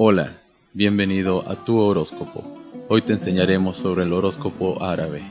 Hola, 0.00 0.38
bienvenido 0.74 1.42
a 1.50 1.64
tu 1.64 1.76
horóscopo. 1.76 2.44
Hoy 2.86 3.02
te 3.02 3.14
enseñaremos 3.14 3.78
sobre 3.78 4.04
el 4.04 4.12
horóscopo 4.12 4.80
árabe. 4.80 5.24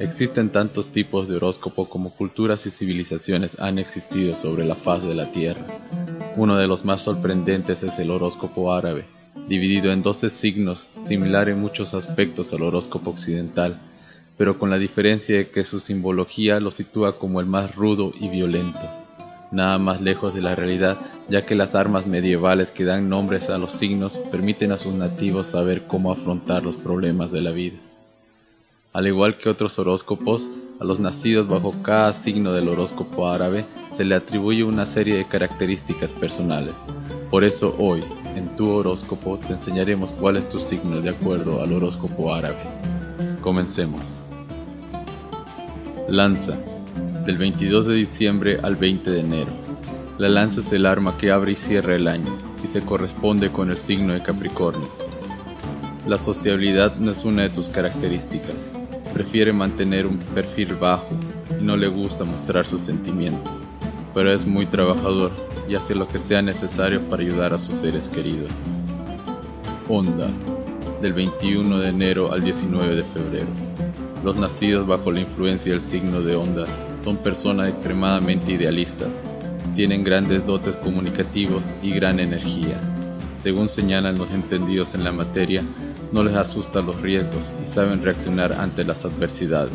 Existen 0.00 0.50
tantos 0.50 0.88
tipos 0.88 1.28
de 1.28 1.36
horóscopo 1.36 1.88
como 1.88 2.10
culturas 2.10 2.66
y 2.66 2.72
civilizaciones 2.72 3.60
han 3.60 3.78
existido 3.78 4.34
sobre 4.34 4.64
la 4.64 4.74
faz 4.74 5.04
de 5.04 5.14
la 5.14 5.30
Tierra. 5.30 5.64
Uno 6.34 6.56
de 6.56 6.66
los 6.66 6.84
más 6.84 7.02
sorprendentes 7.02 7.84
es 7.84 7.96
el 8.00 8.10
horóscopo 8.10 8.72
árabe, 8.72 9.04
dividido 9.48 9.92
en 9.92 10.02
12 10.02 10.28
signos, 10.28 10.88
similar 10.98 11.48
en 11.48 11.60
muchos 11.60 11.94
aspectos 11.94 12.52
al 12.52 12.62
horóscopo 12.62 13.10
occidental, 13.10 13.78
pero 14.36 14.58
con 14.58 14.70
la 14.70 14.78
diferencia 14.78 15.36
de 15.36 15.50
que 15.50 15.62
su 15.62 15.78
simbología 15.78 16.58
lo 16.58 16.72
sitúa 16.72 17.16
como 17.16 17.38
el 17.38 17.46
más 17.46 17.76
rudo 17.76 18.12
y 18.18 18.26
violento 18.28 19.03
nada 19.54 19.78
más 19.78 20.00
lejos 20.00 20.34
de 20.34 20.40
la 20.40 20.54
realidad, 20.54 20.98
ya 21.28 21.46
que 21.46 21.54
las 21.54 21.74
armas 21.74 22.06
medievales 22.06 22.70
que 22.70 22.84
dan 22.84 23.08
nombres 23.08 23.48
a 23.48 23.58
los 23.58 23.72
signos 23.72 24.18
permiten 24.18 24.72
a 24.72 24.78
sus 24.78 24.94
nativos 24.94 25.46
saber 25.46 25.86
cómo 25.86 26.10
afrontar 26.10 26.64
los 26.64 26.76
problemas 26.76 27.30
de 27.32 27.40
la 27.40 27.52
vida. 27.52 27.76
Al 28.92 29.06
igual 29.06 29.36
que 29.36 29.48
otros 29.48 29.78
horóscopos, 29.78 30.46
a 30.80 30.84
los 30.84 30.98
nacidos 30.98 31.48
bajo 31.48 31.72
cada 31.82 32.12
signo 32.12 32.52
del 32.52 32.68
horóscopo 32.68 33.28
árabe 33.28 33.64
se 33.90 34.04
le 34.04 34.16
atribuye 34.16 34.64
una 34.64 34.86
serie 34.86 35.16
de 35.16 35.26
características 35.26 36.12
personales. 36.12 36.74
Por 37.30 37.44
eso 37.44 37.76
hoy, 37.78 38.02
en 38.34 38.56
tu 38.56 38.70
horóscopo, 38.70 39.38
te 39.38 39.52
enseñaremos 39.52 40.12
cuál 40.12 40.36
es 40.36 40.48
tu 40.48 40.58
signo 40.58 41.00
de 41.00 41.10
acuerdo 41.10 41.62
al 41.62 41.72
horóscopo 41.72 42.34
árabe. 42.34 42.58
Comencemos. 43.40 44.20
Lanza 46.08 46.56
del 47.24 47.38
22 47.38 47.86
de 47.86 47.94
diciembre 47.94 48.58
al 48.62 48.76
20 48.76 49.10
de 49.10 49.20
enero. 49.20 49.50
La 50.18 50.28
lanza 50.28 50.60
es 50.60 50.70
el 50.72 50.84
arma 50.84 51.16
que 51.16 51.30
abre 51.30 51.52
y 51.52 51.56
cierra 51.56 51.96
el 51.96 52.06
año, 52.06 52.36
y 52.62 52.68
se 52.68 52.82
corresponde 52.82 53.50
con 53.50 53.70
el 53.70 53.78
signo 53.78 54.12
de 54.12 54.22
Capricornio. 54.22 54.88
La 56.06 56.18
sociabilidad 56.18 56.96
no 56.96 57.12
es 57.12 57.24
una 57.24 57.42
de 57.42 57.50
tus 57.50 57.70
características. 57.70 58.54
Prefiere 59.14 59.52
mantener 59.52 60.06
un 60.06 60.18
perfil 60.18 60.74
bajo 60.74 61.08
y 61.58 61.64
no 61.64 61.76
le 61.76 61.88
gusta 61.88 62.24
mostrar 62.24 62.66
sus 62.66 62.82
sentimientos, 62.82 63.52
pero 64.12 64.30
es 64.32 64.44
muy 64.44 64.66
trabajador 64.66 65.32
y 65.66 65.76
hace 65.76 65.94
lo 65.94 66.06
que 66.06 66.18
sea 66.18 66.42
necesario 66.42 67.00
para 67.08 67.22
ayudar 67.22 67.54
a 67.54 67.58
sus 67.58 67.76
seres 67.76 68.08
queridos. 68.10 68.52
Onda, 69.88 70.28
del 71.00 71.14
21 71.14 71.78
de 71.78 71.88
enero 71.88 72.32
al 72.32 72.44
19 72.44 72.96
de 72.96 73.04
febrero. 73.04 73.48
Los 74.22 74.36
nacidos 74.36 74.86
bajo 74.86 75.10
la 75.10 75.20
influencia 75.20 75.72
del 75.72 75.82
signo 75.82 76.20
de 76.20 76.36
Onda 76.36 76.66
son 77.04 77.18
personas 77.18 77.68
extremadamente 77.68 78.52
idealistas, 78.52 79.10
tienen 79.76 80.02
grandes 80.02 80.46
dotes 80.46 80.74
comunicativos 80.76 81.64
y 81.82 81.90
gran 81.90 82.18
energía. 82.18 82.80
Según 83.42 83.68
señalan 83.68 84.16
los 84.16 84.30
entendidos 84.30 84.94
en 84.94 85.04
la 85.04 85.12
materia, 85.12 85.62
no 86.12 86.24
les 86.24 86.34
asustan 86.34 86.86
los 86.86 86.98
riesgos 87.02 87.52
y 87.62 87.68
saben 87.68 88.02
reaccionar 88.02 88.54
ante 88.54 88.84
las 88.84 89.04
adversidades. 89.04 89.74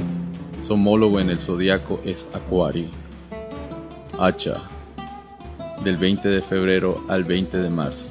Su 0.66 0.74
homólogo 0.74 1.20
en 1.20 1.30
el 1.30 1.40
zodiaco 1.40 2.02
es 2.04 2.28
Acuario. 2.34 2.88
Hacha, 4.18 4.62
del 5.84 5.98
20 5.98 6.30
de 6.30 6.42
febrero 6.42 7.04
al 7.10 7.26
20 7.26 7.58
de 7.58 7.70
marzo. 7.70 8.10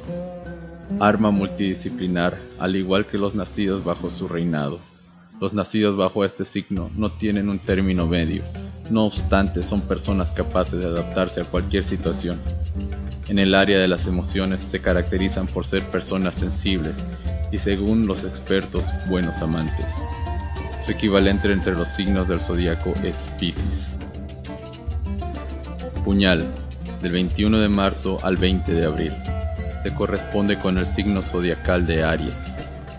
Arma 1.00 1.32
multidisciplinar, 1.32 2.38
al 2.60 2.76
igual 2.76 3.06
que 3.06 3.18
los 3.18 3.34
nacidos 3.34 3.82
bajo 3.82 4.10
su 4.10 4.28
reinado. 4.28 4.78
Los 5.40 5.54
nacidos 5.54 5.96
bajo 5.96 6.24
este 6.24 6.44
signo 6.44 6.90
no 6.96 7.12
tienen 7.12 7.48
un 7.48 7.58
término 7.58 8.06
medio, 8.06 8.42
no 8.90 9.04
obstante 9.04 9.62
son 9.62 9.80
personas 9.82 10.30
capaces 10.30 10.78
de 10.78 10.86
adaptarse 10.86 11.40
a 11.40 11.44
cualquier 11.44 11.84
situación. 11.84 12.38
En 13.28 13.38
el 13.38 13.54
área 13.54 13.78
de 13.78 13.88
las 13.88 14.06
emociones 14.06 14.60
se 14.64 14.80
caracterizan 14.80 15.46
por 15.46 15.66
ser 15.66 15.82
personas 15.84 16.36
sensibles 16.36 16.96
y 17.52 17.58
según 17.58 18.06
los 18.06 18.24
expertos 18.24 18.86
buenos 19.08 19.42
amantes. 19.42 19.92
Su 20.84 20.92
equivalente 20.92 21.52
entre 21.52 21.74
los 21.74 21.88
signos 21.88 22.26
del 22.28 22.40
zodiaco 22.40 22.94
es 23.04 23.28
Pisces. 23.38 23.90
Puñal, 26.04 26.46
del 27.02 27.12
21 27.12 27.60
de 27.60 27.68
marzo 27.68 28.18
al 28.22 28.36
20 28.36 28.72
de 28.72 28.86
abril. 28.86 29.14
Se 29.82 29.94
corresponde 29.94 30.58
con 30.58 30.78
el 30.78 30.86
signo 30.86 31.22
zodiacal 31.22 31.86
de 31.86 32.02
Aries. 32.02 32.47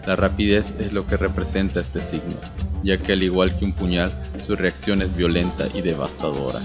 La 0.10 0.16
rapidez 0.16 0.74
es 0.80 0.92
lo 0.92 1.06
que 1.06 1.18
representa 1.18 1.82
este 1.82 2.02
signo, 2.02 2.36
ya 2.84 2.98
que 2.98 3.14
al 3.14 3.22
igual 3.22 3.56
que 3.56 3.64
un 3.64 3.74
puñal, 3.74 4.12
su 4.40 4.56
reacción 4.56 5.04
es 5.04 5.16
violenta 5.16 5.68
y 5.72 5.82
devastadora. 5.82 6.62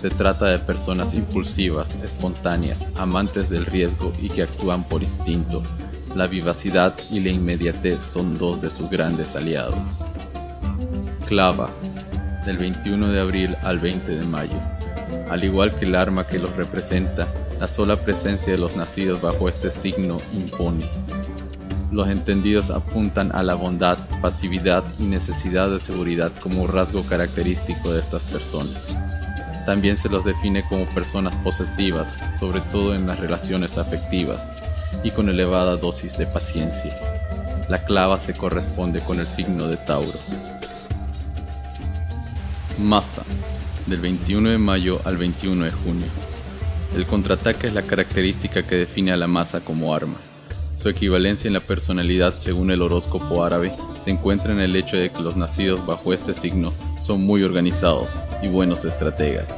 Se 0.00 0.10
trata 0.10 0.46
de 0.46 0.58
personas 0.58 1.14
impulsivas, 1.14 1.94
espontáneas, 2.02 2.84
amantes 2.96 3.48
del 3.48 3.66
riesgo 3.66 4.12
y 4.20 4.28
que 4.30 4.42
actúan 4.42 4.82
por 4.82 5.04
instinto. 5.04 5.62
La 6.16 6.26
vivacidad 6.26 6.92
y 7.08 7.20
la 7.20 7.30
inmediatez 7.30 8.02
son 8.02 8.36
dos 8.36 8.60
de 8.60 8.70
sus 8.70 8.90
grandes 8.90 9.36
aliados. 9.36 10.00
Clava, 11.28 11.70
del 12.44 12.58
21 12.58 13.12
de 13.12 13.20
abril 13.20 13.56
al 13.62 13.78
20 13.78 14.10
de 14.10 14.24
mayo. 14.24 14.60
Al 15.30 15.44
igual 15.44 15.72
que 15.78 15.84
el 15.84 15.94
arma 15.94 16.26
que 16.26 16.40
los 16.40 16.56
representa, 16.56 17.28
la 17.60 17.68
sola 17.68 17.96
presencia 17.96 18.50
de 18.50 18.58
los 18.58 18.74
nacidos 18.74 19.22
bajo 19.22 19.48
este 19.48 19.70
signo 19.70 20.18
impone. 20.32 20.90
Los 21.92 22.08
entendidos 22.08 22.70
apuntan 22.70 23.30
a 23.34 23.42
la 23.42 23.54
bondad, 23.54 23.98
pasividad 24.22 24.82
y 24.98 25.02
necesidad 25.02 25.68
de 25.68 25.78
seguridad 25.78 26.32
como 26.42 26.66
rasgo 26.66 27.04
característico 27.04 27.92
de 27.92 28.00
estas 28.00 28.22
personas. 28.22 28.82
También 29.66 29.98
se 29.98 30.08
los 30.08 30.24
define 30.24 30.66
como 30.70 30.86
personas 30.86 31.36
posesivas, 31.36 32.14
sobre 32.38 32.62
todo 32.62 32.94
en 32.94 33.06
las 33.06 33.20
relaciones 33.20 33.76
afectivas, 33.76 34.40
y 35.04 35.10
con 35.10 35.28
elevada 35.28 35.76
dosis 35.76 36.16
de 36.16 36.26
paciencia. 36.26 36.96
La 37.68 37.84
clava 37.84 38.18
se 38.18 38.32
corresponde 38.32 39.00
con 39.00 39.20
el 39.20 39.26
signo 39.26 39.68
de 39.68 39.76
Tauro. 39.76 40.18
Maza, 42.78 43.22
del 43.86 44.00
21 44.00 44.48
de 44.48 44.58
mayo 44.58 44.98
al 45.04 45.18
21 45.18 45.66
de 45.66 45.70
junio. 45.70 46.06
El 46.96 47.04
contraataque 47.04 47.66
es 47.66 47.74
la 47.74 47.82
característica 47.82 48.62
que 48.62 48.76
define 48.76 49.12
a 49.12 49.16
la 49.18 49.26
masa 49.26 49.60
como 49.60 49.94
arma. 49.94 50.31
Su 50.82 50.88
equivalencia 50.88 51.46
en 51.46 51.54
la 51.54 51.60
personalidad 51.60 52.34
según 52.38 52.72
el 52.72 52.82
horóscopo 52.82 53.44
árabe 53.44 53.72
se 54.02 54.10
encuentra 54.10 54.52
en 54.52 54.58
el 54.58 54.74
hecho 54.74 54.96
de 54.96 55.10
que 55.10 55.22
los 55.22 55.36
nacidos 55.36 55.86
bajo 55.86 56.12
este 56.12 56.34
signo 56.34 56.72
son 57.00 57.24
muy 57.24 57.44
organizados 57.44 58.16
y 58.42 58.48
buenos 58.48 58.84
estrategas. 58.84 59.48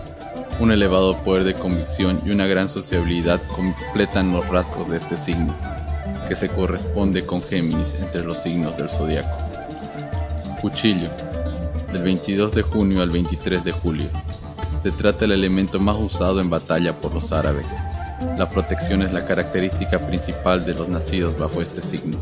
Un 0.60 0.70
elevado 0.70 1.16
poder 1.24 1.44
de 1.44 1.54
convicción 1.54 2.20
y 2.26 2.30
una 2.30 2.46
gran 2.46 2.68
sociabilidad 2.68 3.40
completan 3.48 4.32
los 4.34 4.46
rasgos 4.50 4.90
de 4.90 4.98
este 4.98 5.16
signo, 5.16 5.56
que 6.28 6.36
se 6.36 6.50
corresponde 6.50 7.24
con 7.24 7.42
Géminis 7.42 7.94
entre 7.94 8.22
los 8.22 8.42
signos 8.42 8.76
del 8.76 8.90
zodiaco. 8.90 9.38
Cuchillo, 10.60 11.08
del 11.90 12.02
22 12.02 12.54
de 12.54 12.60
junio 12.60 13.00
al 13.00 13.08
23 13.08 13.64
de 13.64 13.72
julio. 13.72 14.10
Se 14.78 14.90
trata 14.90 15.20
del 15.20 15.32
elemento 15.32 15.80
más 15.80 15.96
usado 15.98 16.42
en 16.42 16.50
batalla 16.50 17.00
por 17.00 17.14
los 17.14 17.32
árabes, 17.32 17.64
la 18.36 18.48
protección 18.48 19.02
es 19.02 19.12
la 19.12 19.26
característica 19.26 19.98
principal 19.98 20.64
de 20.64 20.74
los 20.74 20.88
nacidos 20.88 21.38
bajo 21.38 21.62
este 21.62 21.82
signo. 21.82 22.18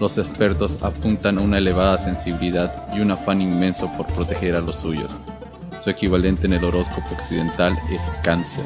Los 0.00 0.18
expertos 0.18 0.78
apuntan 0.82 1.38
a 1.38 1.40
una 1.42 1.58
elevada 1.58 1.98
sensibilidad 1.98 2.88
y 2.94 3.00
un 3.00 3.10
afán 3.10 3.40
inmenso 3.40 3.90
por 3.96 4.06
proteger 4.06 4.54
a 4.54 4.60
los 4.60 4.76
suyos. 4.76 5.14
Su 5.78 5.90
equivalente 5.90 6.46
en 6.46 6.54
el 6.54 6.64
horóscopo 6.64 7.14
occidental 7.14 7.78
es 7.90 8.10
cáncer. 8.22 8.64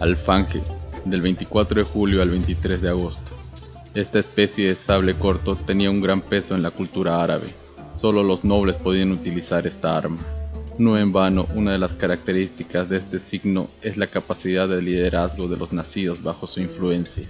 Alfanje, 0.00 0.62
del 1.04 1.20
24 1.20 1.82
de 1.82 1.88
julio 1.88 2.22
al 2.22 2.30
23 2.30 2.80
de 2.80 2.88
agosto. 2.88 3.30
Esta 3.94 4.18
especie 4.18 4.68
de 4.68 4.74
sable 4.74 5.14
corto 5.14 5.56
tenía 5.56 5.90
un 5.90 6.00
gran 6.00 6.22
peso 6.22 6.54
en 6.54 6.62
la 6.62 6.70
cultura 6.70 7.22
árabe. 7.22 7.48
Solo 7.94 8.22
los 8.22 8.42
nobles 8.42 8.76
podían 8.76 9.12
utilizar 9.12 9.66
esta 9.66 9.96
arma. 9.96 10.18
No 10.78 10.96
en 10.96 11.12
vano, 11.12 11.46
una 11.54 11.72
de 11.72 11.78
las 11.78 11.92
características 11.92 12.88
de 12.88 12.96
este 12.96 13.20
signo 13.20 13.68
es 13.82 13.98
la 13.98 14.06
capacidad 14.06 14.66
de 14.66 14.80
liderazgo 14.80 15.46
de 15.46 15.58
los 15.58 15.72
nacidos 15.72 16.22
bajo 16.22 16.46
su 16.46 16.60
influencia. 16.60 17.26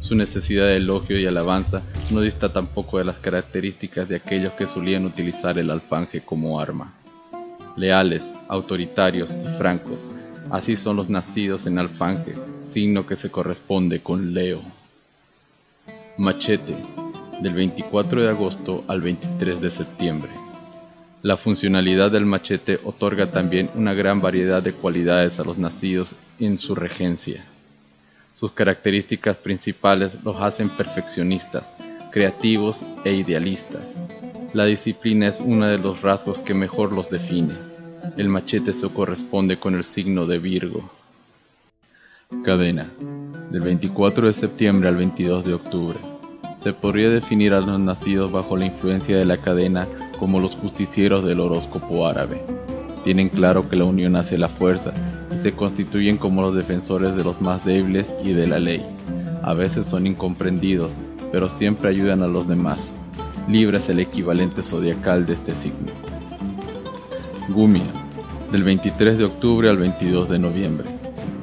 Su 0.00 0.16
necesidad 0.16 0.64
de 0.66 0.76
elogio 0.76 1.18
y 1.18 1.26
alabanza 1.26 1.82
no 2.10 2.20
dista 2.20 2.52
tampoco 2.52 2.98
de 2.98 3.04
las 3.04 3.18
características 3.18 4.08
de 4.08 4.16
aquellos 4.16 4.54
que 4.54 4.66
solían 4.66 5.04
utilizar 5.04 5.56
el 5.58 5.70
alfanje 5.70 6.22
como 6.22 6.60
arma. 6.60 6.94
Leales, 7.76 8.28
autoritarios 8.48 9.36
y 9.36 9.56
francos, 9.56 10.04
así 10.50 10.76
son 10.76 10.96
los 10.96 11.08
nacidos 11.08 11.66
en 11.66 11.78
alfanje, 11.78 12.34
signo 12.64 13.06
que 13.06 13.14
se 13.14 13.30
corresponde 13.30 14.00
con 14.00 14.34
Leo. 14.34 14.62
Machete, 16.16 16.74
del 17.40 17.54
24 17.54 18.22
de 18.22 18.28
agosto 18.30 18.82
al 18.88 19.00
23 19.00 19.60
de 19.60 19.70
septiembre. 19.70 20.47
La 21.22 21.36
funcionalidad 21.36 22.12
del 22.12 22.26
machete 22.26 22.78
otorga 22.84 23.30
también 23.30 23.70
una 23.74 23.92
gran 23.92 24.20
variedad 24.20 24.62
de 24.62 24.72
cualidades 24.72 25.40
a 25.40 25.44
los 25.44 25.58
nacidos 25.58 26.14
en 26.38 26.58
su 26.58 26.76
regencia. 26.76 27.44
Sus 28.32 28.52
características 28.52 29.36
principales 29.36 30.22
los 30.22 30.40
hacen 30.40 30.68
perfeccionistas, 30.68 31.68
creativos 32.12 32.84
e 33.04 33.14
idealistas. 33.14 33.82
La 34.52 34.64
disciplina 34.64 35.26
es 35.26 35.40
uno 35.40 35.66
de 35.66 35.78
los 35.78 36.02
rasgos 36.02 36.38
que 36.38 36.54
mejor 36.54 36.92
los 36.92 37.10
define. 37.10 37.54
El 38.16 38.28
machete 38.28 38.72
se 38.72 38.88
corresponde 38.88 39.58
con 39.58 39.74
el 39.74 39.84
signo 39.84 40.24
de 40.24 40.38
Virgo. 40.38 40.88
Cadena. 42.44 42.92
del 43.50 43.62
24 43.62 44.28
de 44.28 44.32
septiembre 44.34 44.88
al 44.88 44.96
22 44.96 45.44
de 45.44 45.54
octubre. 45.54 46.07
Se 46.58 46.72
podría 46.72 47.08
definir 47.08 47.54
a 47.54 47.60
los 47.60 47.78
nacidos 47.78 48.32
bajo 48.32 48.56
la 48.56 48.66
influencia 48.66 49.16
de 49.16 49.24
la 49.24 49.36
cadena 49.36 49.86
como 50.18 50.40
los 50.40 50.56
justicieros 50.56 51.24
del 51.24 51.38
horóscopo 51.38 52.08
árabe. 52.08 52.42
Tienen 53.04 53.28
claro 53.28 53.68
que 53.68 53.76
la 53.76 53.84
unión 53.84 54.16
hace 54.16 54.36
la 54.36 54.48
fuerza 54.48 54.92
y 55.32 55.38
se 55.38 55.52
constituyen 55.52 56.16
como 56.16 56.42
los 56.42 56.56
defensores 56.56 57.14
de 57.14 57.22
los 57.22 57.40
más 57.40 57.64
débiles 57.64 58.12
y 58.24 58.32
de 58.32 58.48
la 58.48 58.58
ley. 58.58 58.84
A 59.44 59.54
veces 59.54 59.86
son 59.86 60.08
incomprendidos, 60.08 60.92
pero 61.30 61.48
siempre 61.48 61.90
ayudan 61.90 62.24
a 62.24 62.26
los 62.26 62.48
demás. 62.48 62.90
Libra 63.48 63.78
es 63.78 63.88
el 63.88 64.00
equivalente 64.00 64.64
zodiacal 64.64 65.26
de 65.26 65.34
este 65.34 65.54
signo. 65.54 65.92
Gumia, 67.48 67.86
del 68.50 68.64
23 68.64 69.16
de 69.16 69.24
octubre 69.24 69.70
al 69.70 69.78
22 69.78 70.28
de 70.28 70.38
noviembre. 70.40 70.88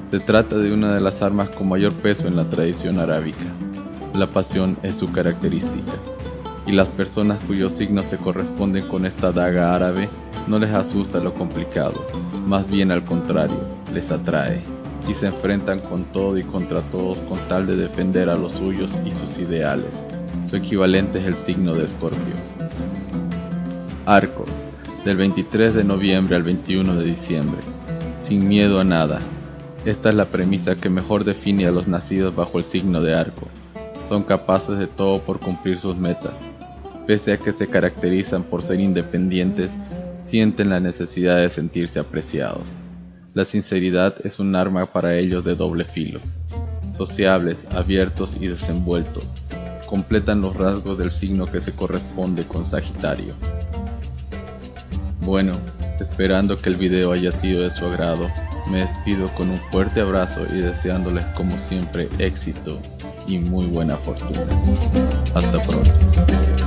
Se 0.07 0.19
trata 0.19 0.57
de 0.57 0.73
una 0.73 0.93
de 0.93 0.99
las 0.99 1.21
armas 1.21 1.49
con 1.49 1.69
mayor 1.69 1.93
peso 1.93 2.27
en 2.27 2.35
la 2.35 2.49
tradición 2.49 2.99
arábica. 2.99 3.45
La 4.15 4.27
pasión 4.27 4.77
es 4.81 4.95
su 4.95 5.11
característica, 5.11 5.91
y 6.65 6.71
las 6.71 6.87
personas 6.87 7.43
cuyos 7.43 7.73
signos 7.73 8.05
se 8.05 8.15
corresponden 8.15 8.87
con 8.87 9.05
esta 9.05 9.33
daga 9.33 9.75
árabe 9.75 10.07
no 10.47 10.57
les 10.57 10.73
asusta 10.73 11.19
lo 11.19 11.33
complicado, 11.33 12.05
más 12.47 12.69
bien 12.69 12.93
al 12.93 13.03
contrario, 13.03 13.59
les 13.93 14.11
atrae, 14.11 14.61
y 15.09 15.13
se 15.13 15.27
enfrentan 15.27 15.79
con 15.79 16.05
todo 16.05 16.37
y 16.37 16.43
contra 16.43 16.79
todos 16.81 17.17
con 17.27 17.37
tal 17.49 17.67
de 17.67 17.75
defender 17.75 18.29
a 18.29 18.37
los 18.37 18.53
suyos 18.53 18.93
y 19.05 19.13
sus 19.13 19.37
ideales. 19.37 19.93
Su 20.49 20.55
equivalente 20.55 21.19
es 21.19 21.25
el 21.25 21.35
signo 21.35 21.73
de 21.73 21.83
Escorpio. 21.83 22.35
Arco, 24.05 24.45
del 25.03 25.17
23 25.17 25.73
de 25.73 25.83
noviembre 25.83 26.37
al 26.37 26.43
21 26.43 26.95
de 26.95 27.03
diciembre. 27.03 27.59
Sin 28.17 28.47
miedo 28.47 28.79
a 28.79 28.85
nada, 28.85 29.19
esta 29.83 30.07
es 30.07 30.15
la 30.15 30.25
premisa 30.25 30.77
que 30.77 30.89
mejor 30.89 31.25
define 31.25 31.67
a 31.67 31.71
los 31.71 31.85
nacidos 31.89 32.33
bajo 32.33 32.59
el 32.59 32.63
signo 32.63 33.01
de 33.01 33.13
arco. 33.13 33.49
Son 34.07 34.23
capaces 34.23 34.77
de 34.77 34.87
todo 34.87 35.19
por 35.19 35.39
cumplir 35.39 35.79
sus 35.79 35.95
metas. 35.95 36.33
Pese 37.07 37.33
a 37.33 37.37
que 37.37 37.53
se 37.53 37.67
caracterizan 37.67 38.43
por 38.43 38.61
ser 38.61 38.79
independientes, 38.79 39.71
sienten 40.17 40.69
la 40.69 40.79
necesidad 40.79 41.37
de 41.37 41.49
sentirse 41.49 41.99
apreciados. 41.99 42.77
La 43.33 43.45
sinceridad 43.45 44.15
es 44.23 44.39
un 44.39 44.55
arma 44.55 44.91
para 44.91 45.15
ellos 45.15 45.43
de 45.43 45.55
doble 45.55 45.85
filo. 45.85 46.19
Sociables, 46.93 47.67
abiertos 47.75 48.37
y 48.39 48.47
desenvueltos, 48.47 49.27
completan 49.87 50.41
los 50.41 50.55
rasgos 50.55 50.97
del 50.97 51.11
signo 51.11 51.45
que 51.45 51.61
se 51.61 51.73
corresponde 51.73 52.43
con 52.45 52.63
Sagitario. 52.63 53.33
Bueno, 55.21 55.53
esperando 55.99 56.57
que 56.57 56.69
el 56.69 56.75
video 56.75 57.11
haya 57.11 57.31
sido 57.31 57.63
de 57.63 57.71
su 57.71 57.85
agrado, 57.85 58.29
me 58.69 58.79
despido 58.79 59.27
con 59.35 59.49
un 59.49 59.57
fuerte 59.57 60.01
abrazo 60.01 60.45
y 60.51 60.59
deseándoles 60.59 61.25
como 61.35 61.57
siempre 61.59 62.09
éxito 62.19 62.79
y 63.27 63.39
muy 63.39 63.65
buena 63.67 63.97
fortuna. 63.97 64.45
Hasta 65.33 65.61
pronto. 65.63 66.64